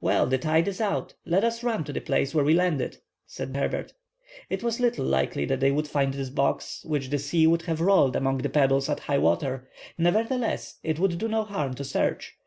[0.00, 3.54] "Well, the tide is out; let us run to the place where we landed," said
[3.54, 3.92] Herbert.
[4.48, 7.82] It was little likely that they would find this box, which the sea would have
[7.82, 9.68] rolled among the pebbles at high water;
[9.98, 12.38] nevertheless, it would do no harm to search.